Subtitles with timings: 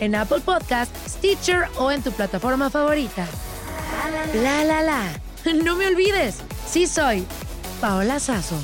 [0.00, 3.26] en Apple Podcast, Stitcher o en tu plataforma favorita.
[4.34, 5.02] La la la.
[5.62, 7.26] No me olvides, sí soy
[7.80, 8.56] Paola Sazo.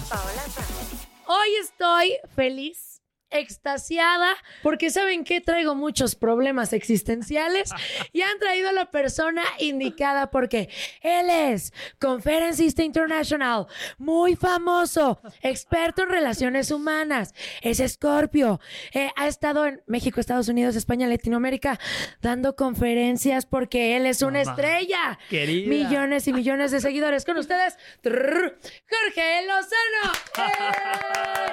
[1.27, 2.90] Hoy estoy feliz
[3.31, 7.71] extasiada porque saben que traigo muchos problemas existenciales
[8.13, 10.69] y han traído a la persona indicada porque
[11.01, 13.67] él es conferencista internacional,
[13.99, 18.61] muy famoso, experto en relaciones humanas, es escorpio,
[18.93, 21.79] eh, ha estado en México, Estados Unidos, España, Latinoamérica
[22.21, 25.19] dando conferencias porque él es una estrella.
[25.31, 27.77] Millones y millones de seguidores con ustedes.
[28.03, 30.13] Jorge Lozano.
[30.39, 31.51] ¡Eh!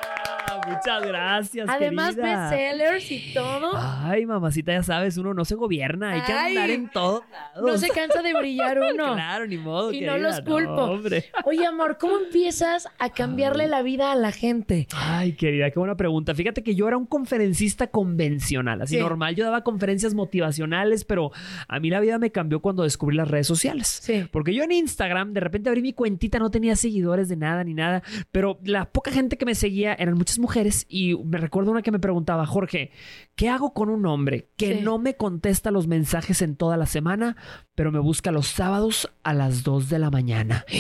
[0.68, 1.67] Muchas gracias.
[1.70, 2.50] Además, querida.
[2.50, 3.72] bestsellers y todo.
[3.76, 7.24] Ay, mamacita, ya sabes, uno no se gobierna, hay que andar en lados.
[7.62, 9.14] No se cansa de brillar uno.
[9.14, 9.92] Claro, ni modo.
[9.92, 11.00] Y no los culpo.
[11.46, 14.88] Oye, amor, ¿cómo empiezas a cambiarle la vida a la gente?
[14.96, 16.34] Ay, querida, qué buena pregunta.
[16.36, 19.02] Fíjate que yo era un conferencista convencional, así Sí.
[19.02, 19.36] normal.
[19.36, 21.32] Yo daba conferencias motivacionales, pero
[21.68, 23.88] a mí la vida me cambió cuando descubrí las redes sociales.
[24.02, 24.26] Sí.
[24.32, 27.74] Porque yo en Instagram, de repente abrí mi cuentita, no tenía seguidores de nada ni
[27.74, 31.82] nada, pero la poca gente que me seguía eran muchas mujeres y me recuerdo una
[31.82, 32.92] que me preguntaba, Jorge,
[33.36, 34.82] ¿qué hago con un hombre que Sí.
[34.84, 37.36] no me contesta los mensajes en toda la semana,
[37.76, 40.66] pero me busca los sábados a las 2 de la mañana?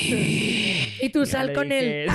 [0.99, 2.09] Y tú sal con él.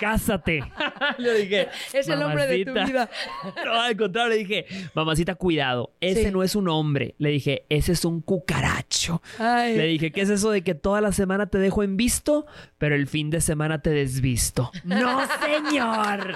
[0.00, 0.64] Cásate.
[1.18, 1.68] le dije.
[1.92, 3.08] Es el hombre de tu vida.
[3.64, 5.92] No, al contrario, le dije, mamacita, cuidado.
[6.00, 6.30] Ese Sí.
[6.30, 7.14] no es un hombre.
[7.18, 9.22] Le dije, ese es un cucaracho.
[9.38, 9.76] Ay.
[9.76, 12.46] Le dije, ¿qué es eso de que toda la semana te dejo en visto,
[12.78, 14.70] pero el fin de semana te desvisto?
[14.84, 16.34] No, señor.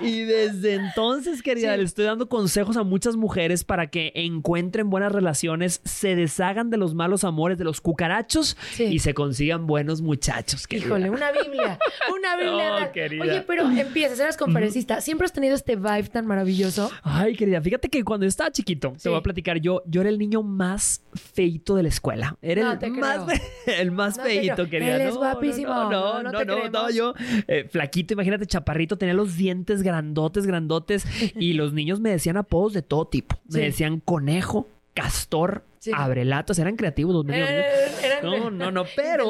[0.00, 1.78] y desde entonces, querida, Sí.
[1.78, 6.76] le estoy dando consejos a muchas mujeres para que encuentren buenas relaciones, se deshagan de
[6.76, 8.84] los malos amores, de los cucarachos Sí.
[8.84, 10.66] y se consigan buenos muchachos.
[10.66, 10.86] querida.
[10.86, 11.78] Híjole, una Biblia.
[12.16, 12.70] Una Biblia.
[12.83, 13.22] No, querida.
[13.22, 15.00] Oye, pero empiezas, eras conferencista.
[15.00, 16.90] ¿Siempre has tenido este vibe tan maravilloso?
[17.02, 19.04] Ay, querida, fíjate que cuando estaba chiquito, Sí.
[19.04, 22.36] te voy a platicar, yo, yo era el niño más feito de la escuela.
[22.42, 23.26] Era No el, más,
[23.66, 24.96] el más No feito, querida.
[24.96, 25.68] Él es No, guapísimo.
[25.72, 27.14] No, No, no, no yo
[27.48, 31.06] eh, flaquito, imagínate, chaparrito, tenía los dientes grandotes, grandotes.
[31.36, 33.36] y los niños me decían apodos de todo tipo.
[33.46, 33.60] Me Sí.
[33.66, 35.92] decían conejo, castor, Sí.
[35.94, 36.58] abrelatos.
[36.58, 37.48] Eran creativos los niños.
[37.50, 37.64] Eh,
[38.02, 39.28] eran- No, no, no, pero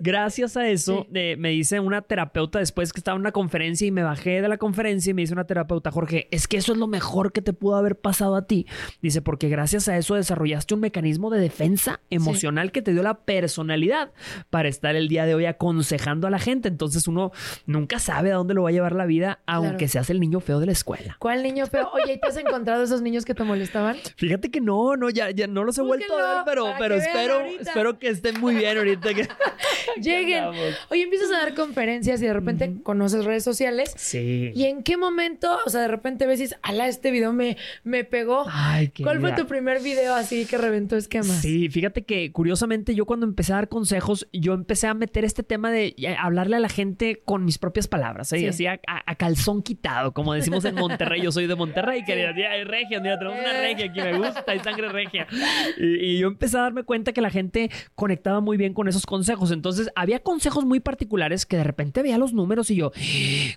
[0.00, 1.08] gracias a eso Sí.
[1.14, 4.48] eh, me dice una terapeuta después que estaba en una conferencia y me bajé de
[4.48, 7.42] la conferencia y me dice una terapeuta, Jorge, es que eso es lo mejor que
[7.42, 8.66] te pudo haber pasado a ti.
[9.00, 13.14] Dice, porque gracias a eso desarrollaste un mecanismo de defensa emocional que te dio la
[13.20, 14.10] personalidad
[14.50, 16.68] para estar el día de hoy aconsejando a la gente.
[16.68, 17.32] Entonces uno
[17.66, 19.92] nunca sabe a dónde lo va a llevar la vida, aunque Claro.
[19.92, 21.16] seas el niño feo de la escuela.
[21.18, 21.88] ¿Cuál niño feo?
[21.92, 23.96] Oye, ¿y te has encontrado esos niños que te molestaban?
[24.16, 26.94] Fíjate que no, no, ya, ya no los he vuelto a ver, Búsquenlo pero, pero
[26.96, 27.62] espero, ahorita.
[27.62, 29.14] espero que estén muy bien ahorita.
[29.14, 29.28] que-
[30.00, 30.44] Lleguen.
[30.90, 33.92] Oye, empiezas a dar conferencias y de repente conoces redes sociales.
[33.96, 34.52] Sí.
[34.54, 37.56] ¿Y en qué momento, o sea, de repente ves y dices, ala, este video me,
[37.84, 38.44] me pegó?
[38.50, 41.40] Ay, ¿Cuál fue tu primer video así que reventó esquemas?
[41.40, 45.42] Sí, fíjate que curiosamente yo cuando empecé a dar consejos, yo empecé a meter este
[45.42, 48.38] tema de eh, hablarle a la gente con mis propias palabras, ¿eh?
[48.38, 48.46] Sí.
[48.46, 51.22] así a, a- a calzón quitado, como decimos en Monterrey.
[51.22, 52.30] Yo soy de Monterrey, querida.
[52.50, 55.26] Hay regia, mira, tenemos una regia aquí, me gusta, hay sangre regia.
[55.82, 59.04] Y, y yo empecé a darme cuenta que la gente conectaba muy bien con esos
[59.04, 59.50] consejos.
[59.50, 62.92] Entonces, había consejos muy particulares que de repente veía los números y yo,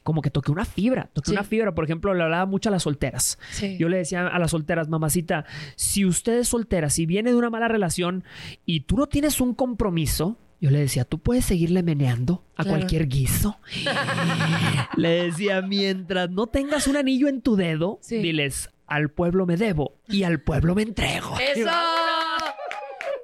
[0.04, 1.34] como que toqué una fibra, toqué Sí.
[1.34, 1.76] una fibra.
[1.76, 3.38] Por ejemplo, le hablaba mucho a las solteras.
[3.52, 3.78] Sí.
[3.78, 5.46] Yo le decía a las solteras, mamacita,
[5.76, 8.24] si usted es soltera, si viene de una mala relación
[8.66, 12.78] y tú no tienes un compromiso, yo le decía, tú puedes seguirle meneando a Claro.
[12.80, 13.60] cualquier guiso.
[14.98, 18.18] le decía, mientras no tengas un anillo en tu dedo, Sí.
[18.18, 21.38] diles, al pueblo me debo y al pueblo me entrego.
[21.40, 21.70] ¡Eso!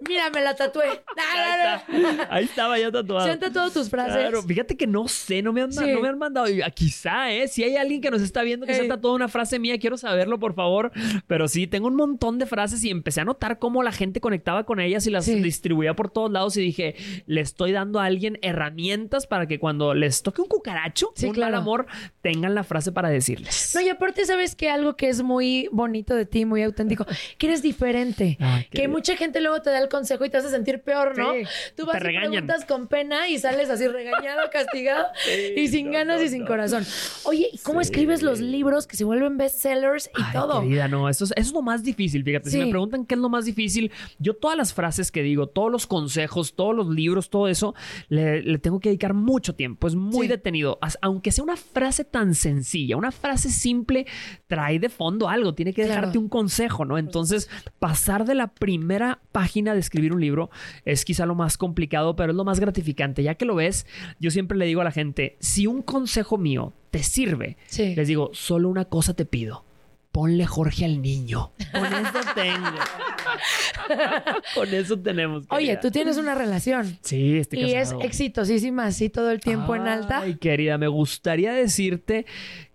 [0.08, 0.86] Mira, me la tatué.
[1.34, 2.28] Ahí, está.
[2.36, 3.26] Ahí estaba ya tatuado.
[3.26, 4.16] ¿Se han tatuado tus frases?
[4.18, 5.86] Claro, fíjate que no sé, no me han, Sí.
[5.94, 6.48] no me han mandado.
[6.66, 7.48] ah, Quizá, ¿eh?
[7.48, 8.86] Si hay alguien que nos está viendo que se Ey.
[8.88, 10.92] ha tatuado una frase mía, quiero saberlo, por favor.
[11.28, 14.66] Pero sí, tengo un montón de frases y empecé a notar cómo la gente conectaba
[14.66, 15.36] con ellas y las Sí.
[15.42, 16.58] distribuía por todos lados.
[16.58, 16.96] Y dije,
[17.28, 21.34] le estoy dando a alguien herramientas para que cuando les toque un cucaracho, Sí, un
[21.34, 21.52] claro.
[21.54, 21.86] mal amor,
[22.22, 23.72] tengan la frase para decirles.
[23.76, 27.06] No, y aparte, ¿sabes que Algo que es muy bonito de ti, muy auténtico,
[27.38, 28.38] que eres diferente.
[28.40, 31.34] Ay, que mucha gente luego te da el consejo y te hace sentir peor, ¿no?
[31.34, 31.44] Sí,
[31.76, 32.32] Tú te vas y regañan.
[32.32, 35.06] preguntas con pena y sales así regañado, castigado
[35.56, 36.48] y sin no, ganas no, y sin no.
[36.48, 36.84] corazón.
[37.26, 40.62] Oye, ¿y cómo escribes los libros que se vuelven bestsellers y Ay, todo?
[40.62, 42.50] querida, no, eso es, eso es lo más difícil, fíjate.
[42.50, 45.72] Si me preguntan qué es lo más difícil, yo todas las frases que digo, todos
[45.72, 47.76] los consejos, todos los libros, todo eso,
[48.08, 49.88] le, le tengo que dedicar mucho tiempo.
[49.88, 50.80] Es muy detenido.
[51.02, 54.06] Aunque sea una frase tan sencilla, una frase simple,
[54.48, 55.96] trae de fondo algo, tiene que Claro.
[56.02, 56.98] dejarte un consejo, ¿no?
[56.98, 57.50] Entonces,
[57.80, 60.50] pasar de la primera página de escribir un libro
[60.86, 63.24] es quizá lo más complicado, pero es lo más gratificante.
[63.24, 63.86] Ya que lo ves,
[64.20, 67.96] yo siempre le digo a la gente, si un consejo mío te sirve, Sí.
[67.96, 69.66] les digo, solo una cosa te pido.
[70.12, 71.52] Ponle Jorge al niño.
[71.72, 72.70] Con eso tengo.
[74.56, 75.44] Con eso tenemos.
[75.50, 75.80] Oye, querida.
[75.82, 80.20] tú tienes una relación Sí, estoy y es exitosísima así todo el tiempo en alta.
[80.22, 82.26] Ay, querida, me gustaría decirte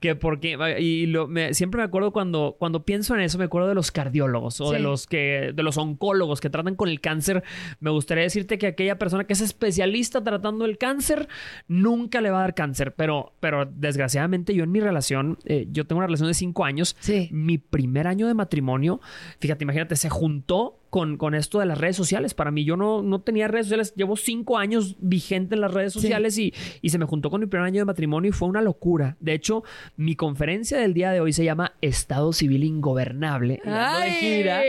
[0.00, 3.68] que porque y lo- me- siempre me acuerdo cuando cuando pienso en eso me acuerdo
[3.68, 7.42] de los cardiólogos o de los que de los oncólogos que tratan con el cáncer.
[7.80, 11.28] Me gustaría decirte que aquella persona que es especialista tratando el cáncer
[11.68, 15.86] nunca le va a dar cáncer, pero pero desgraciadamente yo en mi relación eh, yo
[15.86, 16.96] tengo una relación de cinco años.
[17.00, 17.25] Sí.
[17.32, 19.00] Mi primer año de matrimonio,
[19.40, 22.34] fíjate, imagínate, se juntó con, con esto de las redes sociales.
[22.34, 23.94] Para mí, yo no, no tenía redes sociales.
[23.96, 26.00] Llevo cinco años vigente en las redes Sí.
[26.00, 26.52] sociales y,
[26.82, 29.16] y se me juntó con mi primer año de matrimonio y fue una locura.
[29.20, 29.62] De hecho,
[29.96, 33.60] mi conferencia del día de hoy se llama Estado Civil Ingobernable.
[33.64, 34.62] de gira.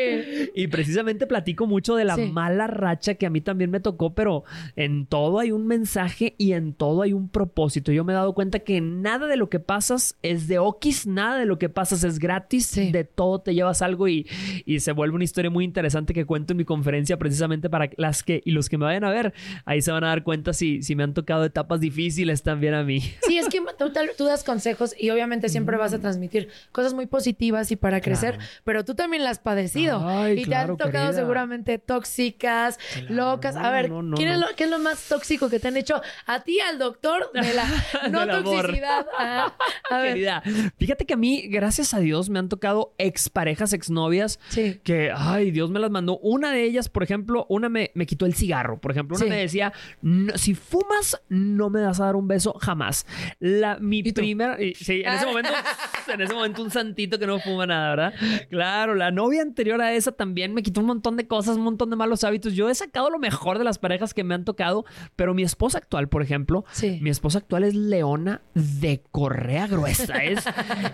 [0.55, 2.31] Y precisamente platico mucho de la Sí.
[2.31, 4.43] mala racha que a mí también me tocó, pero
[4.75, 7.91] en todo hay un mensaje y en todo hay un propósito.
[7.91, 11.37] Yo me he dado cuenta que nada de lo que pasas es de okis, nada
[11.39, 12.91] de lo que pasas es gratis, Sí.
[12.91, 14.27] de todo te llevas algo y,
[14.65, 18.24] y se vuelve una historia muy interesante que cuento en mi conferencia precisamente para las
[18.24, 19.33] que y los que me vayan a ver,
[19.65, 22.83] ahí se van a dar cuenta si, si me han tocado etapas difíciles también a
[22.83, 23.01] mí.
[23.27, 26.94] Sí, es que tú, tal- tú das consejos y obviamente siempre vas a transmitir cosas
[26.94, 28.50] muy positivas y para crecer, Claro.
[28.63, 30.01] pero tú también las has padecido.
[30.07, 31.21] Ay, y claro, te han tocado querida.
[31.21, 33.56] seguramente tóxicas, locas.
[33.56, 34.48] A ver, no, no, ¿quién Es no.
[34.48, 37.54] lo, ¿qué es lo más tóxico que te han hecho a ti, al doctor de
[37.54, 37.65] la
[38.12, 38.44] no amor.
[38.44, 39.06] toxicidad?
[39.18, 39.54] Ah,
[39.89, 40.42] a ver, Querida,
[40.77, 44.80] fíjate que a mí, gracias a Dios, me han tocado exparejas, exnovias Sí.
[44.83, 46.17] que, ay, Dios me las mandó.
[46.19, 48.80] Una de ellas, por ejemplo, una me, me quitó el cigarro.
[48.80, 49.30] Por ejemplo, una Sí.
[49.30, 53.06] me decía, "No, si fumas, no me vas a dar un beso jamás.
[53.39, 55.49] La, mi primera, sí, en ese momento,
[56.13, 58.13] en ese momento un santito que no fuma nada, ¿verdad?
[58.49, 61.89] Claro, la novia anterior a esa también me quitó un montón de cosas, un montón
[61.89, 62.54] de malos hábitos.
[62.54, 64.85] Yo he sacado lo mejor de las parejas que me han tocado,
[65.16, 66.99] pero mi esposa actual, por ejemplo, Sí.
[67.01, 70.23] mi esposa actual es leona de correa gruesa.
[70.23, 70.44] Es,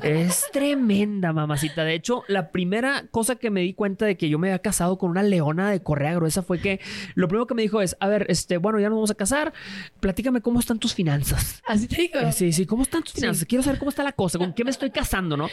[0.02, 1.84] es tremenda, mamacita.
[1.84, 4.93] De hecho, la primera cosa que me di cuenta de que yo me había casado
[4.98, 6.80] con una leona de correa gruesa fue que
[7.16, 9.54] lo primero que me dijo es, a ver, este, bueno, ya nos vamos a casar,
[10.00, 11.62] platícame cómo están tus finanzas.
[11.66, 12.20] Así te digo.
[12.20, 13.46] Eh, Sí, sí, ¿cómo están tus finanzas?
[13.46, 15.50] Quiero saber cómo está la cosa, con qué me estoy casando, ¿no?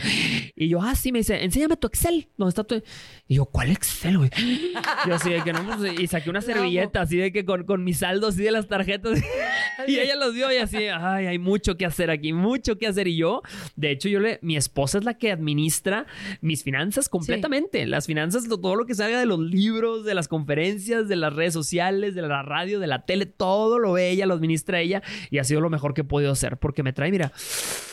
[0.56, 2.82] Y yo, ah, sí, me dice, enséñame tu Excel, ¿dónde está tu...?
[3.28, 4.30] Y yo, ¿cuál Excel, güey?
[5.06, 7.84] Yo así de que no, pues, y saqué una servilleta así de que con, con
[7.84, 9.20] mi saldo así de las tarjetas.
[9.86, 13.08] y ella los vio y así, ay, hay mucho que hacer aquí, mucho que hacer.
[13.08, 13.42] Y yo,
[13.76, 16.06] de hecho, yo le, mi esposa es la que administra
[16.40, 17.86] mis finanzas completamente.
[17.86, 21.54] Las finanzas, todo lo que salga de los libros, de las conferencias, de las redes
[21.54, 25.02] sociales, de la radio, de la tele, todo lo ve ella, lo administra ella.
[25.30, 27.32] Y ha sido lo mejor que he podido hacer porque me trae, mira,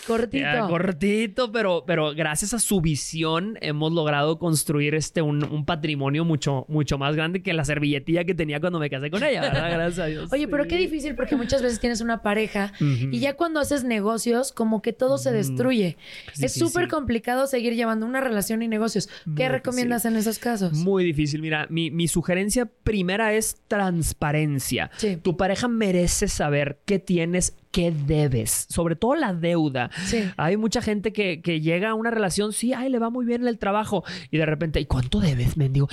[0.06, 0.38] Cortito.
[0.44, 6.24] ya, cortito, pero, pero gracias a su visión hemos logrado construir este un, un patrimonio
[6.26, 9.70] mucho, mucho más grande que la servilletilla que tenía cuando me casé con ella, ¿verdad?
[9.72, 10.30] Gracias a Dios.
[10.32, 10.70] Oye, pero Sí.
[10.70, 14.92] qué difícil porque muchas veces tienes una pareja y ya cuando haces negocios, como que
[14.94, 15.98] todo se destruye.
[16.40, 19.08] Es súper complicado seguir llevando una relación y negocios.
[19.36, 20.74] ¿Qué Muy recomiendas en esos casos?
[20.74, 21.27] Muy difícil.
[21.36, 24.90] Mira, mi, mi sugerencia primera es transparencia.
[24.98, 25.18] Sí.
[25.18, 28.66] Tu pareja merece saber qué tienes, qué debes.
[28.70, 29.90] Sobre todo la deuda.
[30.06, 30.24] Sí.
[30.38, 33.42] Hay mucha gente que, que llega a una relación, sí, ay, le va muy bien
[33.42, 34.04] en el trabajo.
[34.32, 35.58] Y de repente, ¿y cuánto debes?
[35.58, 35.88] Me digo,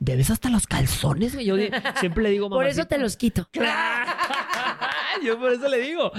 [0.00, 1.32] ¿debes hasta los calzones?
[1.44, 1.56] Yo
[2.00, 3.48] siempre le digo, Por eso te los quito.
[5.24, 6.12] Yo por eso le digo,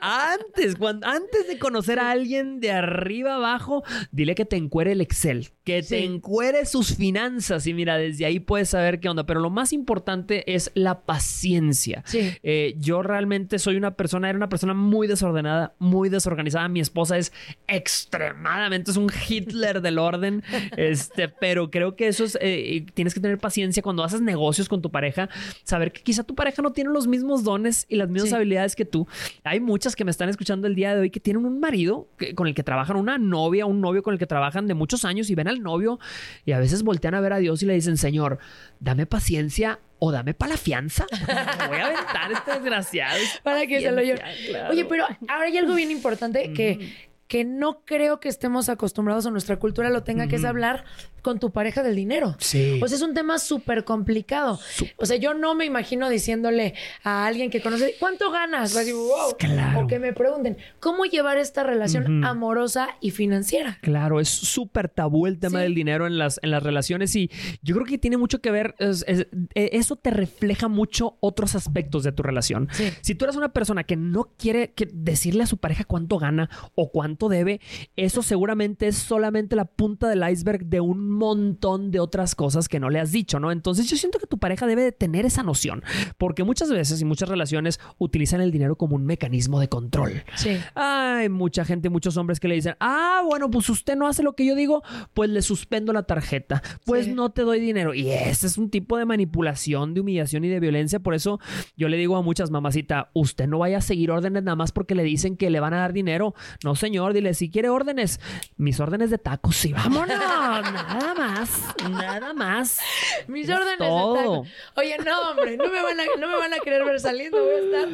[0.00, 5.00] antes, cuando, antes de conocer a alguien de arriba abajo, dile que te encuere el
[5.00, 9.24] Excel, que te encuere sus finanzas y mira, desde ahí puedes saber qué onda.
[9.24, 12.02] Pero lo más importante es la paciencia.
[12.06, 12.32] Sí.
[12.42, 16.68] Eh, yo realmente soy una persona, era una persona muy desordenada, muy desorganizada.
[16.68, 17.32] Mi esposa es
[17.68, 20.42] extremadamente, es un Hitler del orden.
[20.76, 24.80] Este, pero creo que eso es, eh, tienes que tener paciencia cuando haces negocios con
[24.80, 25.28] tu pareja,
[25.64, 28.36] saber que quizá tu pareja no tiene los mismos dones y las mismas Sí.
[28.36, 29.06] habilidades que tú.
[29.44, 32.34] Hay muchas que me están escuchando el día de hoy que tienen un marido que-
[32.34, 35.30] con el que trabajan, una novia, un novio con el que trabajan de muchos años
[35.30, 35.98] y ven al novio
[36.44, 38.38] y a veces voltean a ver a Dios y le dicen, Señor,
[38.80, 41.06] dame paciencia o dame para la fianza.
[41.12, 43.18] Me voy a aventar este desgraciado.
[43.44, 44.20] Para que se lo lleve.
[44.48, 44.70] Claro.
[44.70, 46.92] Oye, pero ahora hay algo bien importante que,
[47.32, 50.84] que no creo que estemos acostumbrados o nuestra cultura lo tenga, que es hablar
[51.22, 52.34] con tu pareja del dinero.
[52.40, 52.78] Sí.
[52.82, 54.58] O sea, es un tema súper complicado.
[54.96, 56.74] O sea, yo no me imagino diciéndole
[57.04, 58.76] a alguien que conoce, ¿cuánto ganas?
[58.76, 59.36] A wow.
[59.38, 59.80] Claro.
[59.80, 63.78] O que me pregunten, ¿cómo llevar esta relación amorosa y financiera?
[63.80, 65.62] Claro, es súper tabú el tema Sí.
[65.62, 67.30] del dinero en las, en las relaciones y
[67.62, 71.54] yo creo que tiene mucho que ver, es- es- eh, eso te refleja mucho otros
[71.54, 72.68] aspectos de tu relación.
[72.72, 72.90] Sí.
[73.00, 76.50] Si tú eres una persona que no quiere que decirle a su pareja cuánto gana
[76.74, 77.60] o cuánto debe,
[77.96, 82.80] eso seguramente es solamente la punta del iceberg de un montón de otras cosas que
[82.80, 83.50] no le has dicho, ¿no?
[83.52, 85.82] Entonces yo siento que tu pareja debe de tener esa noción,
[86.18, 90.22] porque muchas veces y muchas relaciones utilizan el dinero como un mecanismo de control.
[90.36, 90.56] Sí.
[90.74, 94.34] Hay mucha gente, muchos hombres que le dicen, ah, bueno, pues usted no hace lo
[94.34, 94.82] que yo digo,
[95.14, 97.12] pues le suspendo la tarjeta, pues Sí.
[97.14, 97.94] no te doy dinero.
[97.94, 101.00] Y ese es un tipo de manipulación, de humillación y de violencia.
[101.00, 101.40] Por eso
[101.76, 104.94] yo le digo a muchas mamacita, usted no vaya a seguir órdenes nada más porque
[104.94, 106.34] le dicen que le van a dar dinero.
[106.62, 108.20] No, señor, dile, si quiere órdenes,
[108.56, 111.50] mis órdenes de tacos, sí, vámonos, nada más,
[111.90, 112.78] nada más.
[113.26, 114.14] Mis Es órdenes de todo.
[114.14, 114.46] taco.
[114.76, 117.42] Oye, no, hombre, no me van a, no me van a querer ver saliendo.
[117.42, 117.88] Voy a estar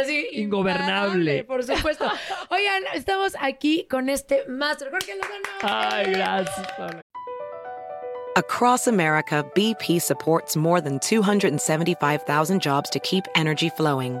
[0.00, 0.26] así.
[0.32, 1.44] Ingobernable.
[1.44, 2.10] Por supuesto.
[2.50, 4.90] Oigan, estamos aquí con este máster.
[4.90, 5.44] Jorge Lozano.
[5.62, 6.66] Ay, gracias.
[6.76, 7.00] Pablo.
[8.36, 14.20] Across America, BP supports more than 275,000 jobs to keep energy flowing.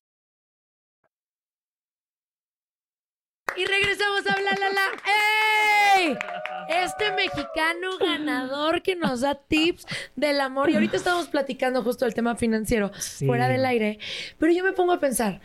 [3.57, 5.97] Y regresamos a Bla La La.
[5.97, 6.17] ¡Ey!
[6.69, 10.69] Este mexicano ganador que nos da tips del amor.
[10.69, 13.25] Y ahorita estamos platicando justo del tema financiero Sí.
[13.27, 13.99] fuera del aire.
[14.39, 15.41] Pero yo me pongo a pensar.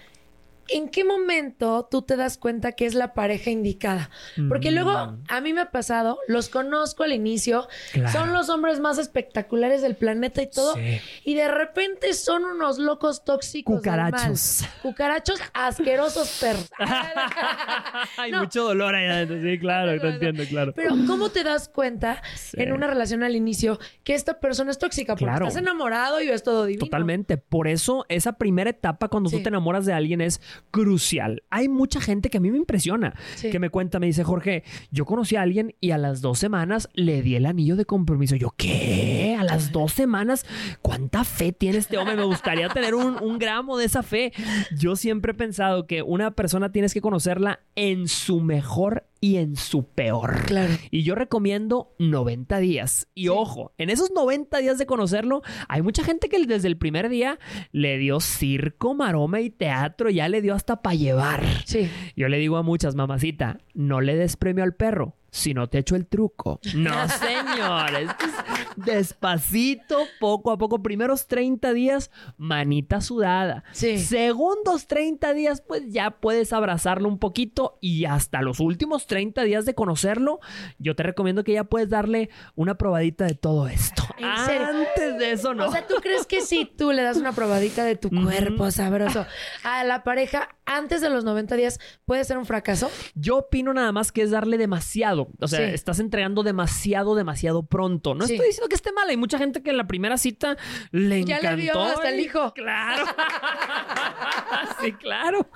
[0.68, 4.10] ¿En qué momento tú te das cuenta que es la pareja indicada?
[4.48, 4.90] Porque luego
[5.28, 8.10] a mí me ha pasado, los conozco al inicio, Claro.
[8.12, 11.00] son los hombres más espectaculares del planeta y todo, Sí.
[11.24, 13.76] y de repente son unos locos tóxicos.
[13.76, 14.64] Cucarachos.
[14.82, 16.68] Cucarachos asquerosos perros.
[18.18, 18.40] Hay No.
[18.40, 19.40] mucho dolor ahí adentro.
[19.42, 20.72] Sí, claro, te entiendo, claro.
[20.74, 22.56] Pero ¿cómo te das cuenta Sí.
[22.60, 25.14] en una relación al inicio que esta persona es tóxica?
[25.14, 25.46] Porque Claro.
[25.46, 26.84] estás enamorado y ves todo divino.
[26.84, 27.36] Totalmente.
[27.36, 29.36] Por eso, esa primera etapa cuando Sí.
[29.36, 31.42] tú te enamoras de alguien es crucial.
[31.50, 33.50] Hay mucha gente que a mí me impresiona, Sí.
[33.50, 36.88] que me cuenta, me dice, Jorge, yo conocí a alguien y a las dos semanas
[36.94, 38.36] le di el anillo de compromiso.
[38.36, 39.36] Yo, ¿qué?
[39.38, 40.44] ¿A las dos semanas?
[40.82, 42.16] ¿Cuánta fe tiene este hombre?
[42.16, 44.32] Me gustaría tener un, un gramo de esa fe.
[44.76, 49.56] Yo siempre he pensado que una persona tienes que conocerla en su mejor y en
[49.56, 50.44] su peor.
[50.46, 50.72] Claro.
[50.92, 53.08] Y yo recomiendo 90 días.
[53.12, 57.08] Y ojo, en esos 90 días de conocerlo, hay mucha gente que desde el primer
[57.08, 57.40] día
[57.72, 61.42] le dio circo, maroma y teatro, ya le dio hasta para llevar.
[61.64, 61.90] Sí.
[62.14, 65.16] Yo le digo a muchas, mamacita, no le des premio al perro.
[65.36, 66.60] Si no te echo el truco.
[66.74, 67.94] No, señor.
[67.94, 70.82] Esto es despacito, poco a poco.
[70.82, 73.62] Primeros 30 días, manita sudada.
[73.72, 73.98] Sí.
[73.98, 77.76] Segundos 30 días, pues ya puedes abrazarlo un poquito.
[77.82, 80.40] Y hasta los últimos 30 días de conocerlo,
[80.78, 84.04] yo te recomiendo que ya puedes darle una probadita de todo esto.
[84.16, 84.66] ¿En serio?
[84.68, 85.66] Antes de eso, no.
[85.66, 89.26] O sea, ¿tú crees que si tú le das una probadita de tu cuerpo sabroso
[89.64, 92.90] a la pareja antes de los 90 días puede ser un fracaso?
[93.14, 95.25] Yo opino nada más que es darle demasiado.
[95.40, 95.74] O sea, Sí.
[95.74, 98.14] estás entregando demasiado, demasiado pronto.
[98.14, 98.34] No Sí.
[98.34, 99.08] estoy diciendo que esté mal.
[99.08, 100.56] Hay mucha gente que en la primera cita
[100.92, 101.56] le Ya encantó.
[101.56, 102.52] le dio hasta el hijo.
[102.54, 103.04] Claro.
[104.82, 105.48] sí, claro.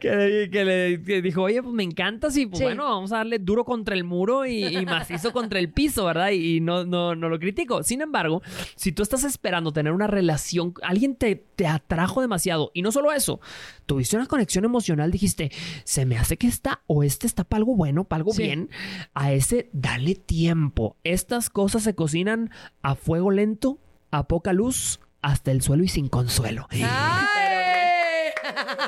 [0.00, 2.64] Que, que le que dijo, oye, pues me encantas y pues Sí.
[2.64, 6.30] bueno, vamos a darle duro contra el muro y, y macizo contra el piso, ¿verdad?
[6.30, 7.82] Y, y no, no, no lo critico.
[7.82, 8.42] Sin embargo,
[8.76, 13.12] si tú estás esperando tener una relación, alguien te, te atrajo demasiado y no solo
[13.12, 13.40] eso,
[13.86, 15.50] tuviste una conexión emocional, dijiste,
[15.84, 18.42] se me hace que esta o este está para algo bueno, para algo Sí.
[18.54, 18.70] Bien,
[19.14, 20.96] a ese dale tiempo.
[21.04, 22.50] Estas cosas se cocinan
[22.82, 23.78] a fuego lento,
[24.10, 26.66] a poca luz, hasta el suelo y sin consuelo.
[26.70, 26.82] ¡Ay!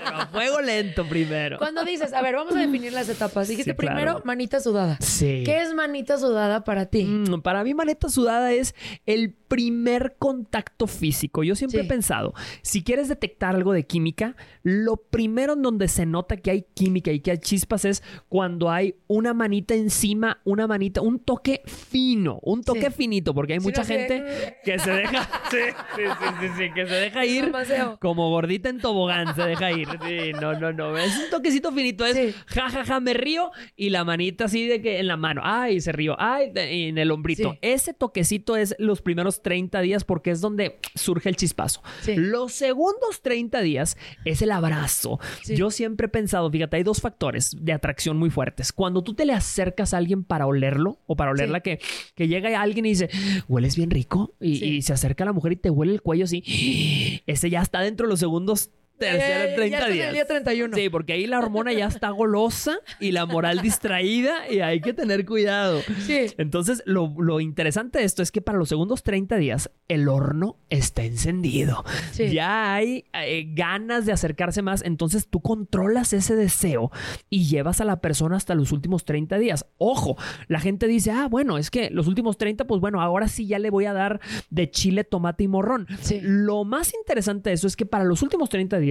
[0.05, 1.59] Pero a fuego lento primero.
[1.59, 3.49] Cuando dices, a ver, vamos a definir las etapas.
[3.49, 3.97] Dijiste Sí, claro.
[3.97, 4.99] primero manita sudada.
[5.01, 5.43] Sí.
[5.45, 7.05] ¿Qué es manita sudada para ti?
[7.05, 8.75] Mm, para mí, maneta sudada es
[9.07, 11.43] el primer contacto físico.
[11.45, 11.87] Yo siempre Sí.
[11.87, 16.51] he pensado, si quieres detectar algo de química, lo primero en donde se nota que
[16.51, 21.19] hay química y que hay chispas es cuando hay una manita encima, una manita, un
[21.19, 22.97] toque fino, un toque Sí.
[22.97, 23.95] finito, porque hay Sí, mucha no sé.
[23.99, 25.29] gente que se deja,
[26.75, 27.53] que se deja ir
[28.01, 29.89] como gordita en tobogán, se deja ir.
[30.41, 34.05] No, no, no, es un toquecito finito, es ja, ja, ja, me río y la
[34.05, 37.57] manita así de que en la mano, ay, se río, ay, en el hombrito.
[37.63, 41.83] Ese toquecito es los primeros 30 días porque es donde surge el chispazo.
[42.03, 42.17] Sí.
[42.17, 45.21] Los segundos 30 días es el abrazo.
[45.43, 45.57] Sí.
[45.57, 48.73] Yo siempre he pensado, fíjate, hay dos factores de atracción muy fuertes.
[48.73, 51.81] Cuando tú te le acercas a alguien para olerlo o para olerla, que,
[52.15, 53.11] que llega alguien y dice,
[53.49, 56.25] hueles bien rico, y, y se acerca a la mujer y te huele el cuello
[56.25, 60.07] así, ese ya está dentro de los segundos tercer Eh, 30 ya en días.
[60.09, 60.77] el día 31.
[60.77, 64.93] Sí, porque ahí la hormona ya está golosa y la moral distraída y hay que
[64.93, 65.81] tener cuidado.
[66.07, 66.27] Sí.
[66.39, 70.57] Entonces, lo, lo interesante de esto es que para los segundos 30 días el horno
[70.71, 71.85] está encendido.
[72.13, 72.31] Sí.
[72.33, 74.83] Ya hay eh, ganas de acercarse más.
[74.85, 76.91] Entonces, tú controlas ese deseo
[77.31, 79.67] y llevas a la persona hasta los últimos 30 días.
[79.79, 80.17] Ojo,
[80.49, 83.59] la gente dice, ah, bueno, es que los últimos 30, pues bueno, ahora sí ya
[83.59, 85.87] le voy a dar de chile, tomate y morrón.
[86.01, 86.21] Sí.
[86.23, 88.86] Lo más interesante de eso es que para los últimos 30 días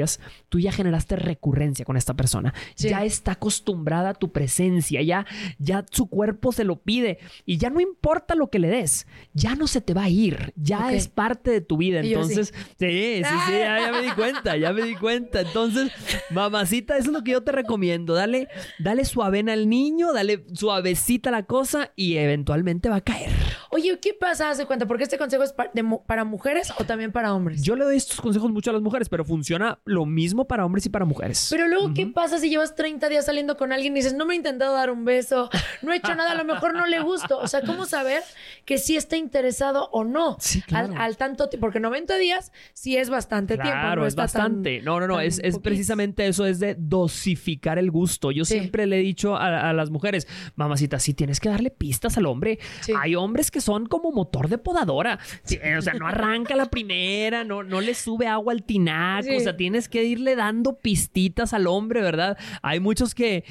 [0.50, 2.54] tú ya generaste recurrencia con esta persona.
[2.76, 2.90] Sí.
[2.90, 5.26] Ya está acostumbrada a tu presencia, ya,
[5.60, 9.56] ya su cuerpo se lo pide y ya no importa lo que le des, ya
[9.56, 12.02] no se te va a ir, ya es parte de tu vida.
[12.02, 15.42] Entonces, sí, sí, sí, ya, ya me di cuenta, ya me di cuenta.
[15.42, 15.92] Entonces,
[16.30, 18.14] mamacita, eso es lo que yo te recomiendo.
[18.14, 18.48] Dale,
[18.80, 23.32] dale suavena al niño, dale suavecita la cosa y eventualmente va a caer.
[23.72, 24.50] Oye, ¿qué pasa?
[24.50, 27.62] Haz de cuenta, porque este consejo es de para mujeres o también para hombres.
[27.62, 30.84] Yo le doy estos consejos mucho a las mujeres, pero funciona lo mismo para hombres
[30.88, 31.48] y para mujeres.
[31.52, 34.34] Pero luego, ¿qué pasa si llevas 30 días saliendo con alguien y dices, no me
[34.34, 35.48] he intentado dar un beso,
[35.84, 37.38] no he hecho nada, a lo mejor no le gusto?
[37.38, 38.24] O sea, ¿cómo saber
[38.66, 40.38] que sí está interesado o no?
[40.40, 40.94] Sí, claro.
[40.96, 43.70] Al, al tanto tiempo, porque 90 días sí es bastante tiempo.
[43.72, 44.82] Claro, no es tan- bastante.
[44.82, 48.32] no, no, no, es, es precisamente eso, es de dosificar el gusto.
[48.32, 48.56] Yo Sí.
[48.56, 52.26] siempre le he dicho a, a las mujeres, mamacita, sí tienes que darle pistas al
[52.26, 52.58] hombre.
[52.82, 52.92] Sí.
[53.00, 55.20] Hay hombres que son como motor de podadora.
[55.78, 59.28] O sea, no arranca la primera, no, no le sube agua al tinaco.
[59.36, 62.38] O sea, tienes que irle dando pistitas al hombre, ¿verdad?
[62.62, 63.44] Hay muchos que, eh,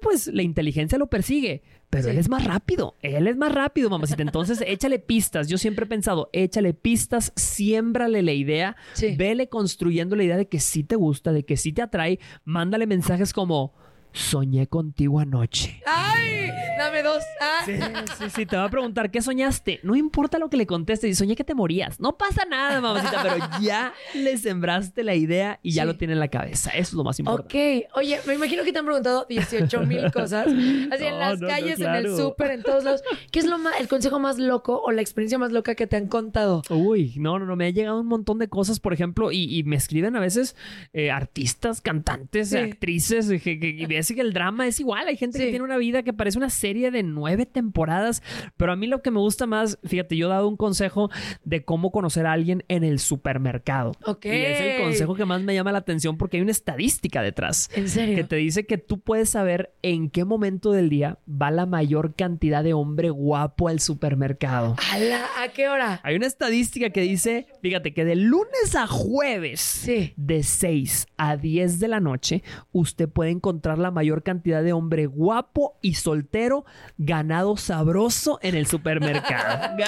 [0.00, 1.62] pues, la inteligencia lo persigue.
[1.90, 2.10] Pero Sí.
[2.10, 4.22] él es más rápido, él es más rápido, mamacita.
[4.22, 5.48] Entonces, échale pistas.
[5.48, 9.16] Yo siempre he pensado, échale pistas, siémbrale la idea, Sí.
[9.16, 12.18] vele construyendo la idea de que sí te gusta, de que sí te atrae.
[12.44, 13.74] Mándale mensajes como,
[14.12, 15.82] soñé contigo anoche.
[15.86, 16.48] ¡Ay!
[16.78, 17.22] Dame dos.
[17.40, 17.62] Ah.
[17.64, 17.72] Sí,
[18.18, 19.80] sí, sí, te va a preguntar, ¿qué soñaste?
[19.82, 22.00] No importa lo que le contestes, y soñé que te morías.
[22.00, 25.86] No pasa nada, mamacita, pero ya le sembraste la idea y ya Sí.
[25.86, 26.70] lo tiene en la cabeza.
[26.70, 27.86] Eso es lo más importante.
[27.92, 31.46] Ok, oye, me imagino que te han preguntado 18 mil cosas, así en las no,
[31.46, 33.02] no, calles, en el súper, en todos lados.
[33.30, 35.96] ¿Qué es lo más, el consejo más loco o la experiencia más loca que te
[35.96, 36.62] han contado?
[36.70, 39.62] Uy, no, no, no, me ha llegado un montón de cosas, por ejemplo, y, y
[39.64, 40.56] me escriben a veces
[40.92, 42.56] eh, artistas, cantantes, Sí.
[42.58, 45.08] actrices, eh, que, que, ves que el drama es igual.
[45.08, 45.44] Hay gente Sí.
[45.44, 48.22] que tiene una vida que parece una serie de nueve temporadas,
[48.56, 51.10] pero a mí lo que me gusta más, fíjate, yo he dado un consejo
[51.44, 53.92] de cómo conocer a alguien en el supermercado.
[54.04, 54.26] Ok.
[54.26, 57.70] Y es el consejo que más me llama la atención porque hay una estadística detrás.
[57.74, 58.16] ¿En serio?
[58.16, 62.14] Que te dice que tú puedes saber en qué momento del día va la mayor
[62.14, 64.76] cantidad de hombre guapo al supermercado.
[64.92, 66.00] ¿A, la- ¿A qué hora?
[66.02, 70.12] Hay una estadística que dice, fíjate, que de lunes a jueves, Sí.
[70.16, 75.06] de 6 a 10 de la noche, usted puede encontrar la mayor cantidad de hombre
[75.06, 76.64] guapo y soltero,
[76.98, 79.76] ganado sabroso en el supermercado.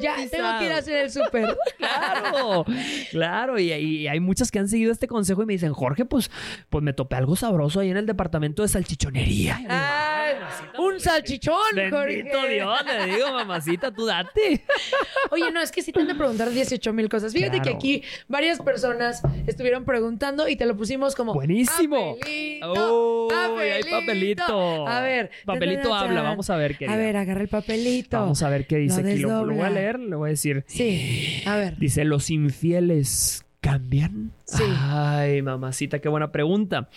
[0.00, 1.56] Ya, tengo que ir a hacer el súper.
[1.78, 2.64] Claro,
[3.10, 6.30] claro, y, y hay muchas que han seguido este consejo y me dicen, Jorge, pues,
[6.70, 9.60] pues me topé algo sabroso ahí en el departamento de salchichonería.
[9.68, 10.36] Ay,
[10.78, 12.22] un salchichón, Bendito Jorge.
[12.54, 14.64] Dios, le digo, mamacita, tú date.
[15.30, 17.32] Oye, no, es que sí te han de preguntar 18 mil cosas.
[17.32, 17.64] Fíjate Claro.
[17.64, 22.16] que aquí varias personas estuvieron preguntando y te lo pusimos como Buenísimo.
[22.18, 24.88] Papelito, Uy, hay papelito.
[24.88, 25.30] A ver.
[25.44, 26.94] Papelito habla, vamos a ver, querida.
[26.94, 28.18] A ver, agarra el papelito.
[28.18, 29.18] Vamos a ver qué dice Lo aquí.
[29.18, 30.64] Lo, lo voy a leer, le voy a decir.
[30.66, 31.76] Sí, a ver.
[31.78, 34.32] Dice, ¿los infieles cambian?
[34.44, 34.64] Sí.
[34.66, 36.90] Ay, mamacita, qué buena pregunta.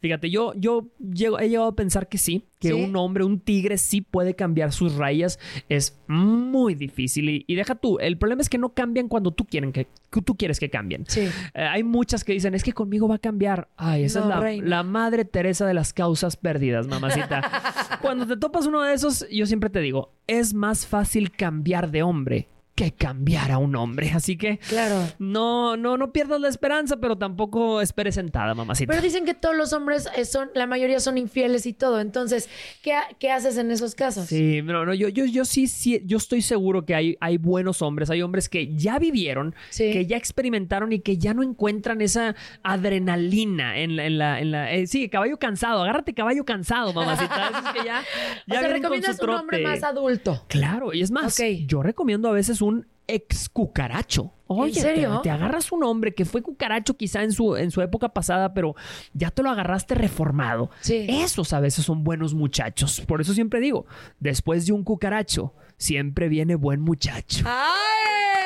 [0.00, 2.74] Fíjate, yo, yo llego- he llegado a pensar que sí, que ¿Sí?
[2.74, 5.38] un hombre, un tigre, sí puede cambiar sus rayas.
[5.68, 7.28] Es muy difícil.
[7.28, 10.22] Y, y deja tú, el problema es que no cambian cuando tú, quieren que, que
[10.22, 11.04] tú quieres que cambien.
[11.08, 11.22] Sí.
[11.54, 13.68] Eh, hay muchas que dicen, es que conmigo va a cambiar.
[13.76, 14.68] Ay, esa No, es la, reina.
[14.68, 17.42] la madre Teresa de las causas perdidas, mamacita.
[18.00, 22.02] Cuando te topas uno de esos, yo siempre te digo, es más fácil cambiar de
[22.04, 24.10] hombre que cambiar a un hombre.
[24.14, 25.06] Así que Claro.
[25.18, 28.90] no, no, no pierdas la esperanza, pero tampoco esperes sentada, mamacita.
[28.90, 32.00] Pero dicen que todos los hombres eh, son, la mayoría son infieles y todo.
[32.00, 32.48] Entonces,
[32.82, 34.26] ¿qué, qué haces en esos casos?
[34.26, 37.82] Sí, no, no, yo, yo, yo sí, sí, yo estoy seguro que hay, hay buenos
[37.82, 39.92] hombres, hay hombres que ya vivieron, Sí.
[39.92, 44.50] que ya experimentaron y que ya no encuentran esa adrenalina en la, en la, en
[44.50, 47.48] la eh, sí, caballo cansado, agárrate caballo cansado, mamacita.
[47.50, 48.00] Esos que ya,
[48.48, 50.44] o ya sea, con su recomiendas un hombre más adulto.
[50.48, 54.32] Claro, y es más, yo recomiendo a veces un ex cucaracho.
[54.46, 55.20] Oye, te- serio?
[55.22, 58.74] Te, agarras un hombre que fue cucaracho quizá en su, en su época pasada, pero
[59.12, 60.70] ya te lo agarraste reformado.
[60.80, 61.06] Sí.
[61.08, 63.00] Esos a veces son buenos muchachos.
[63.00, 63.86] Por eso siempre digo,
[64.20, 67.44] después de un cucaracho, siempre viene buen muchacho.
[67.46, 68.41] ¡Ay!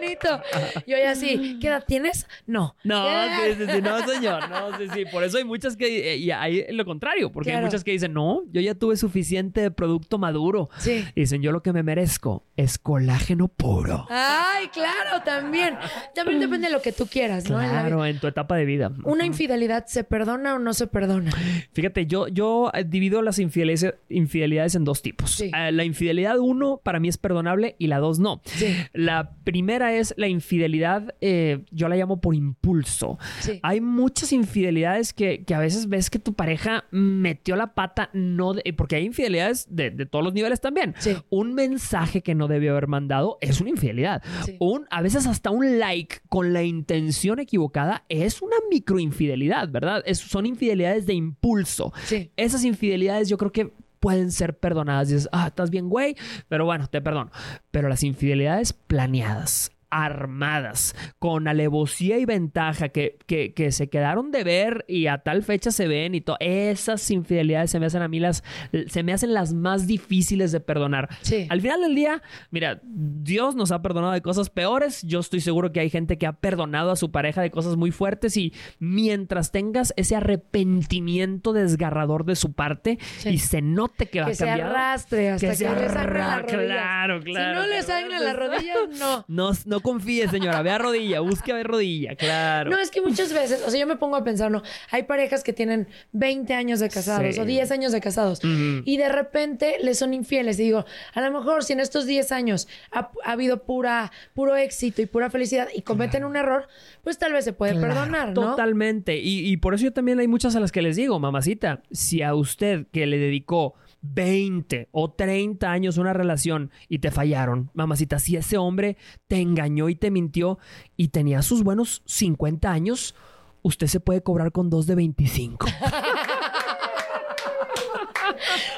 [0.00, 0.42] ¡Qué bonito!
[0.86, 1.58] Yo ya sí.
[1.60, 2.26] ¿Qué edad tienes?
[2.46, 2.76] No.
[2.84, 4.48] No, sí, sí, sí, no, señor.
[4.48, 5.04] No, sí, sí.
[5.10, 6.12] Por eso hay muchas que.
[6.12, 9.70] eh, Y hay lo contrario, porque hay muchas que dicen, no, yo ya tuve suficiente
[9.70, 10.68] producto maduro.
[10.78, 11.04] Sí.
[11.14, 14.06] Y dicen, yo lo que me merezco es colágeno puro.
[14.10, 15.76] Ay, claro, también.
[16.14, 17.58] También depende de lo que tú quieras, ¿no?
[17.58, 18.90] Claro, en tu etapa de vida.
[19.04, 21.30] ¿Una infidelidad se perdona o no se perdona?
[21.72, 25.32] Fíjate, yo, yo eh, divido las infidelidades, infidelidades en dos tipos.
[25.32, 25.50] Sí.
[25.56, 28.40] Eh, la infidelidad uno para mí es perdonable y la dos no.
[28.44, 28.76] Sí.
[28.92, 33.18] La primera es la infidelidad, eh, yo la llamo por impulso.
[33.40, 33.60] Sí.
[33.62, 38.54] Hay muchas infidelidades que, que a veces ves que tu pareja metió la pata, no
[38.54, 40.94] de- porque hay infidelidades de, de todos los niveles también.
[40.98, 41.16] Sí.
[41.30, 44.22] Un mensaje que no debió haber mandado es una infidelidad.
[44.44, 44.56] Sí.
[44.60, 50.02] Un, a veces hasta un like con la intención equivocada es una microinfidelidad, ¿verdad?
[50.06, 51.92] Es- son infidelidades de impulso.
[52.36, 55.08] Esas infidelidades yo creo que pueden ser perdonadas.
[55.08, 56.14] Dices, ah, estás bien, güey,
[56.48, 57.30] pero bueno, te perdono.
[57.70, 64.44] Pero las infidelidades planeadas, armadas, con alevosía y ventaja, que, que, que se quedaron de
[64.44, 68.08] ver y a tal fecha se ven y todo, esas infidelidades se me hacen a
[68.08, 68.42] mí las,
[68.88, 71.08] se me hacen las más difíciles de perdonar.
[71.22, 71.46] Sí.
[71.50, 75.02] Al final del día, mira, Dios nos ha perdonado de cosas peores.
[75.02, 77.90] Yo estoy seguro que hay gente que ha perdonado a su pareja de cosas muy
[77.90, 83.30] fuertes y mientras tengas ese arrepentimiento desgarrador de su parte Sí.
[83.30, 84.68] y se note que va Que a se cambiar.
[84.70, 86.66] arrastre hasta que, se le sangren las arra- rodillas.
[86.66, 87.62] Claro, claro.
[87.62, 89.24] Si no le sangran las rodillas, no.
[89.28, 90.62] No, no confíe, señora.
[90.62, 92.70] Vea rodilla, busque a ver rodilla, claro.
[92.70, 95.42] No, es que muchas veces, o sea, yo me pongo a pensar, no, hay parejas
[95.44, 97.40] que tienen 20 años de casados Sí.
[97.40, 100.58] o 10 años de casados y de repente les son infieles.
[100.58, 104.56] Y digo, a lo mejor si en estos 10 años ha, ha habido pura, puro
[104.56, 106.68] éxito y pura felicidad y cometen un error,
[107.02, 108.50] pues tal vez se puede Claro, perdonar, ¿no?
[108.50, 109.18] Totalmente.
[109.18, 112.22] Y, y por eso yo también hay muchas a las que les digo, mamacita, si
[112.22, 118.18] a usted que le dedicó 20 o 30 años una relación y te fallaron, mamacita,
[118.18, 120.58] si ese hombre te engañó y te mintió
[120.96, 123.14] y tenía sus buenos 50 años,
[123.62, 125.66] usted se puede cobrar con dos de 25.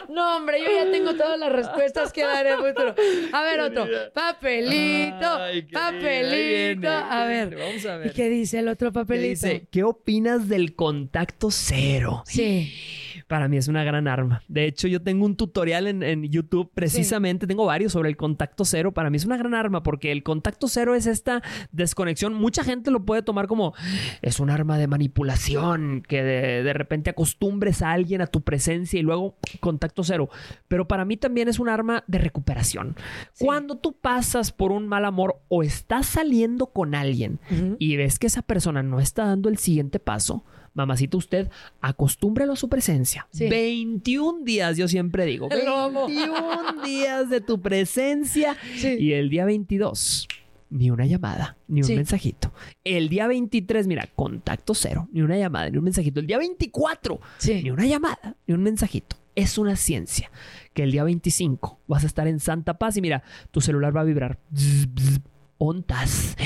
[0.08, 2.94] No, hombre, yo ya tengo todas las respuestas que daré en el futuro.
[3.32, 3.86] A ver, otro.
[4.12, 6.88] Papelito, Ay, papelito.
[6.88, 7.56] A ver.
[7.56, 9.46] vamos a ¿Y qué dice el otro papelito?
[9.46, 12.22] dice, ¿qué opinas del contacto cero?
[12.26, 12.72] Sí.
[13.30, 14.42] Para mí es una gran arma.
[14.48, 18.64] De hecho, yo tengo un tutorial en, en YouTube precisamente, tengo varios sobre el contacto
[18.64, 18.90] cero.
[18.90, 21.40] Para mí es una gran arma porque el contacto cero es esta
[21.70, 22.34] desconexión.
[22.34, 23.72] Mucha gente lo puede tomar como
[24.20, 28.98] es un arma de manipulación, que de, de repente acostumbres a alguien a tu presencia
[28.98, 30.28] y luego contacto cero.
[30.66, 32.96] Pero para mí también es un arma de recuperación.
[33.38, 37.38] Cuando tú pasas por un mal amor o estás saliendo con alguien
[37.78, 41.48] y ves que esa persona no está dando el siguiente paso, mamacita, usted
[41.80, 43.26] acostúmbrelo a su presencia.
[43.30, 43.48] Sí.
[43.48, 45.48] 21 días, yo siempre digo.
[45.64, 46.06] Lo amo.
[46.06, 48.56] 21 días de tu presencia.
[48.76, 48.96] Sí.
[48.98, 50.28] Y el día 22,
[50.70, 51.96] ni una llamada, ni un Sí.
[51.96, 52.52] mensajito.
[52.84, 56.20] El día 23, mira, contacto cero, ni una llamada, ni un mensajito.
[56.20, 57.62] El día 24, Sí.
[57.62, 59.16] ni una llamada, ni un mensajito.
[59.36, 60.30] Es una ciencia
[60.74, 64.00] que el día 25 vas a estar en Santa Paz y mira, tu celular va
[64.02, 64.38] a vibrar.
[64.50, 65.20] Bzz, bzz.
[65.62, 66.36] Ontas.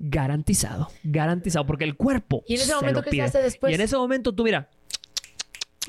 [0.00, 0.90] Garantizado.
[1.04, 1.64] Garantizado.
[1.64, 2.42] Porque el cuerpo.
[2.48, 3.70] ¿Y en ese se momento qué se hace después?
[3.70, 4.68] Y en ese momento tú mira.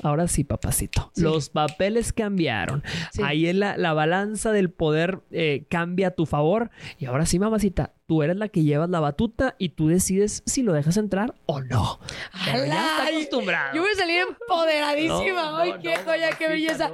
[0.02, 1.10] Ahora sí, papacito.
[1.14, 1.22] Sí.
[1.22, 2.84] Los papeles cambiaron.
[3.12, 3.22] Sí.
[3.24, 6.70] Ahí es la, la balanza del poder eh, cambia a tu favor.
[6.98, 10.62] Y ahora sí, mamacita, tú eres la que llevas la batuta y tú decides si
[10.62, 11.98] lo dejas entrar o no.
[12.44, 13.74] Pero ya está acostumbrado.
[13.74, 15.42] Yo voy a salir empoderadísima.
[15.42, 16.90] No, Ay, no, qué no, joya, qué belleza.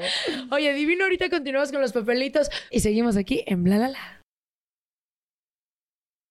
[0.51, 4.20] Oye, divino, ahorita continuamos con los papelitos y seguimos aquí en Bla La La.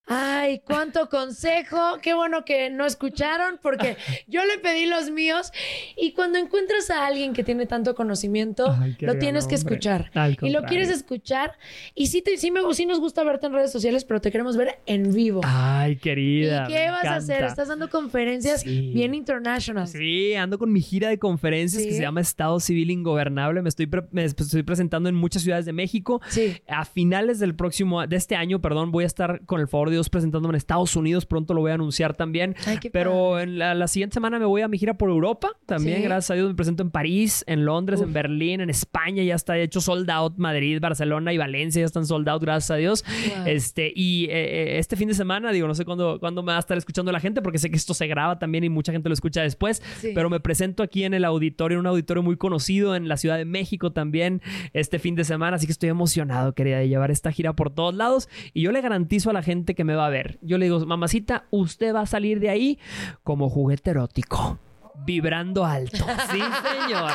[0.10, 1.78] Ay, cuánto consejo.
[2.02, 3.96] Qué bueno que no escucharon porque
[4.28, 5.52] yo le pedí los míos
[5.96, 10.12] y cuando encuentras a alguien que tiene tanto conocimiento, Ay, qué lo tienes que escuchar.
[10.42, 11.54] Y lo quieres escuchar
[11.96, 14.58] y sí, te, sí, me, sí nos gusta verte en redes sociales, pero te queremos
[14.58, 15.42] ver en vivo.
[15.44, 16.68] Ay, ¿Y querida.
[16.68, 17.44] qué me vas a hacer?
[17.44, 18.92] Estás dando conferencias Sí.
[18.94, 19.88] bien international.
[19.88, 21.90] Sí, ando con mi gira de conferencias Sí.
[21.90, 23.62] que se llama Estado Civil Ingobernable.
[23.62, 26.20] Me estoy, pre- me estoy presentando en muchas ciudades de México.
[26.30, 26.58] Sí.
[26.68, 29.99] A finales del próximo, de este año, perdón, voy a estar con el favor de
[30.00, 31.26] Dios presentándome en Estados Unidos.
[31.26, 32.56] Pronto lo voy a anunciar también.
[32.66, 35.50] Ay, Pero en la, la siguiente semana me voy a mi gira por Europa.
[35.66, 36.04] También, Sí.
[36.04, 38.08] gracias a Dios, me presento en París, en Londres, Uf.
[38.08, 39.24] en Berlín, en España.
[39.24, 40.34] Ya está hecho sold out.
[40.38, 43.04] Madrid, Barcelona y Valencia ya están sold out, gracias a Dios.
[43.38, 43.48] Wow.
[43.48, 46.58] Este, y eh, eh, este fin de semana, digo, no sé cuándo, cuándo me va
[46.58, 49.10] a estar escuchando la gente, porque sé que esto se graba también y mucha gente
[49.10, 49.82] lo escucha después.
[50.00, 50.12] Sí.
[50.16, 53.38] Pero me presento aquí en el auditorio, en un auditorio muy conocido en la Ciudad
[53.38, 54.42] de México también
[54.74, 55.56] este fin de semana.
[55.58, 58.30] Así que estoy emocionado, querida, de llevar esta gira por todos lados.
[58.54, 60.40] Y yo le garantizo a la gente que me va a ver.
[60.42, 62.80] Yo le digo, mamacita, usted va a salir de ahí
[63.24, 64.60] como juguete erótico.
[65.06, 65.98] Vibrando alto.
[66.32, 67.12] Sí, señor.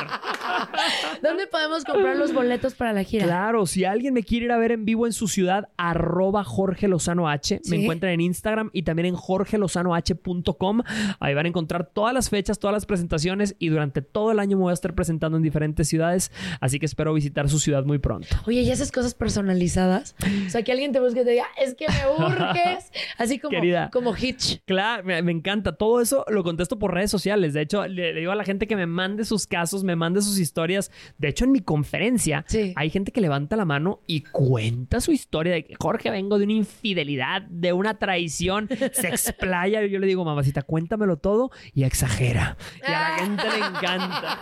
[1.23, 3.25] ¿Dónde podemos comprar los boletos para la gira?
[3.25, 6.87] Claro, si alguien me quiere ir a ver en vivo en su ciudad, arroba Jorge
[6.87, 7.61] Lozano H.
[7.63, 7.69] Sí.
[7.69, 10.81] Me encuentran en Instagram y también en jorgelozanoh.com.
[11.19, 14.57] Ahí van a encontrar todas las fechas, todas las presentaciones y durante todo el año
[14.57, 16.31] me voy a estar presentando en diferentes ciudades.
[16.59, 18.27] Así que espero visitar su ciudad muy pronto.
[18.45, 20.15] Oye, ¿y haces cosas personalizadas?
[20.47, 22.91] O sea, que alguien te busque y te diga, es que me urges.
[23.17, 23.89] Así como, Querida.
[23.91, 24.61] como Hitch.
[24.65, 25.75] Claro, me, me encanta.
[25.75, 27.53] Todo eso lo contesto por redes sociales.
[27.53, 30.21] De hecho, le, le digo a la gente que me mande sus casos, me mande
[30.21, 30.91] sus historias.
[31.17, 32.73] De hecho, en mi conferencia Sí.
[32.75, 36.45] hay gente que levanta la mano y cuenta su historia de que Jorge, vengo de
[36.45, 39.83] una infidelidad, de una traición, se explaya.
[39.83, 42.57] Y yo le digo, mamacita, cuéntamelo todo y exagera.
[42.87, 44.39] Y a la gente le encanta.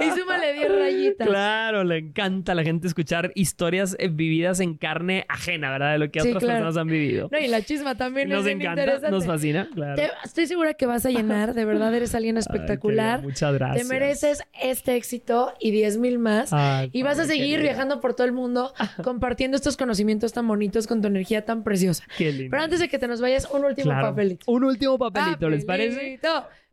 [0.00, 1.28] Y súmale 10 rayitas.
[1.28, 5.92] Claro, le encanta a la gente escuchar historias eh, vividas en carne ajena, ¿verdad?
[5.92, 6.58] De lo que Sí, otras claro.
[6.64, 7.28] personas han vivido.
[7.30, 9.96] No, y la chisma también Nos es encanta, nos fascina, claro.
[9.96, 11.54] Te- estoy segura que vas a llenar.
[11.54, 13.18] De verdad, eres alguien espectacular.
[13.20, 13.88] Ay, muchas gracias.
[13.88, 16.52] Te mereces este éxito y 10 mil más.
[16.52, 20.86] Ay, y vas a seguir viajando por todo el mundo compartiendo estos conocimientos tan bonitos
[20.86, 22.04] con tu energía tan preciosa.
[22.16, 22.50] Qué lindo.
[22.50, 24.08] Pero antes de que te nos vayas, un último Claro.
[24.08, 24.44] papelito.
[24.50, 26.18] Un último papelito, ¿les parece?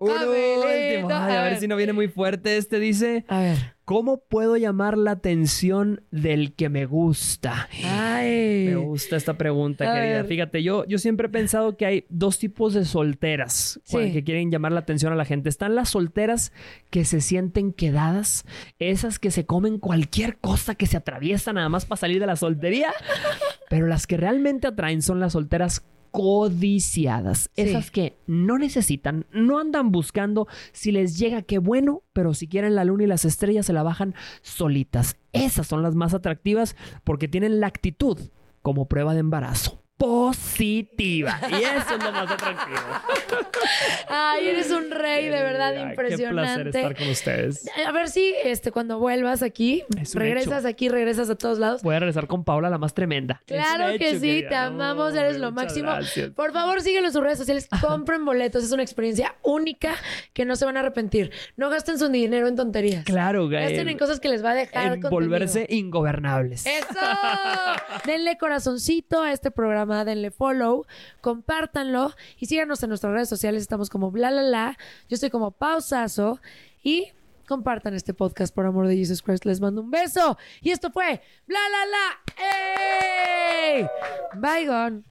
[0.08, 1.08] Papelito, Un papelito.
[1.08, 1.10] último.
[1.22, 2.58] Ay, a ver si no viene muy fuerte.
[2.58, 3.58] Este dice: A ver.
[3.84, 7.68] ¿Cómo puedo llamar la atención del que me gusta?
[7.84, 8.68] Ay.
[8.70, 10.18] Me gusta esta pregunta, A querida.
[10.18, 10.28] ver.
[10.28, 14.14] Fíjate, yo, yo siempre he pensado que hay dos tipos de solteras Sí.
[14.14, 15.50] que quieren llamar la atención a la gente.
[15.50, 16.54] Están las solteras
[16.90, 18.46] que se sienten quedadas,
[18.80, 22.38] esas que se comen cualquier cosa que se atraviesa nada más para salir de la
[22.38, 22.94] soltería.
[23.70, 27.50] Pero las que realmente atraen son las solteras codiciadas.
[27.56, 27.62] Sí.
[27.64, 30.48] Esas que no necesitan, no andan buscando.
[30.74, 33.84] Si les llega, qué bueno, pero si quieren la luna y las estrellas se la
[33.84, 35.18] bajan solitas.
[35.34, 38.20] Esas son las más atractivas porque tienen la actitud
[38.62, 39.81] como prueba de embarazo.
[40.02, 41.40] Positiva.
[41.48, 42.80] Y eso es lo más atractivo.
[44.10, 46.26] Ay, eres un rey, de verdad, Ay, impresionante.
[46.26, 47.70] Qué placer estar con ustedes.
[47.86, 49.84] A ver si este, cuando vuelvas aquí,
[50.16, 50.70] regresas hecho.
[50.70, 51.84] aquí, regresas a todos lados.
[51.84, 53.44] Voy a regresar con Paula, la más tremenda.
[53.46, 54.50] Claro que hecho, sí, querida.
[54.50, 55.92] te amamos, eres lo máximo.
[55.92, 56.32] gracias.
[56.32, 59.94] Por favor, síguelo en sus redes sociales, compren boletos, es una experiencia única
[60.34, 61.32] que no se van a arrepentir.
[61.58, 63.06] No gasten su dinero en tonterías.
[63.06, 63.62] Claro, güey.
[63.62, 66.66] Gasten en cosas que les va a dejar en volverse ingobernables.
[66.66, 67.00] ¡Eso!
[68.06, 70.86] denle corazoncito a este programa, denle follow,
[71.22, 73.62] compártanlo y síganos en nuestras redes sociales.
[73.62, 74.78] Estamos como bla la la.
[75.10, 76.40] Yo estoy como pausazo
[76.84, 77.08] y
[77.48, 79.46] compartan este podcast por amor de Jesus Christ.
[79.46, 80.38] Les mando un beso.
[80.62, 82.08] Y esto fue bla la la.
[83.76, 83.88] ¡Ey!
[84.36, 85.04] Bygone.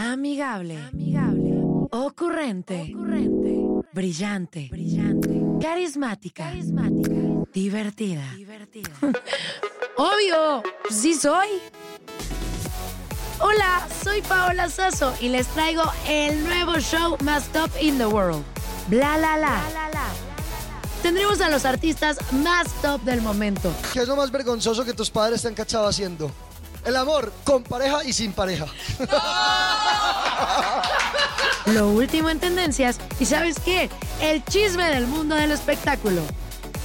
[0.00, 0.76] Amigable.
[0.76, 1.54] Amigable.
[1.92, 2.92] Ocurrente.
[2.94, 3.56] Ocurrente.
[3.92, 4.68] Brillante.
[4.70, 5.42] Brillante.
[5.60, 6.44] Carismática.
[6.44, 7.14] Carismática.
[7.52, 8.34] Divertida.
[8.36, 8.90] Divertida.
[9.96, 11.48] Obvio, sí soy.
[13.38, 18.42] Hola, soy Paola Sasso y les traigo el nuevo show más top in the world.
[18.88, 19.60] Bla la la.
[21.02, 23.72] Tendremos a los artistas más top del momento.
[23.92, 26.30] ¿Qué es lo más vergonzoso que tus padres te han cachado haciendo?
[26.84, 28.66] El amor con pareja y sin pareja.
[31.66, 33.90] Lo último en tendencias y ¿sabes qué?
[34.20, 36.22] El chisme del mundo del espectáculo.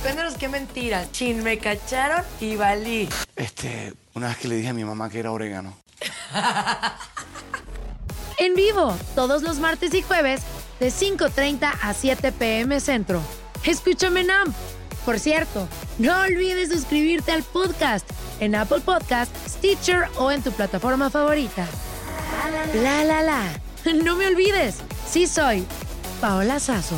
[0.01, 1.05] Cuéntanos qué mentira.
[1.11, 3.07] Chin, me cacharon y valí.
[3.35, 5.77] Este, una vez que le dije a mi mamá que era orégano.
[8.37, 10.41] En vivo, todos los martes y jueves,
[10.79, 13.21] de 5.30 a 7 pm centro.
[13.63, 14.55] Escúchame en AMP.
[15.05, 15.67] Por cierto,
[15.99, 21.67] no olvides suscribirte al podcast en Apple Podcast, Stitcher o en tu plataforma favorita.
[22.81, 23.43] La la la.
[24.03, 25.63] No me olvides, sí soy
[26.19, 26.97] Paola Sazo.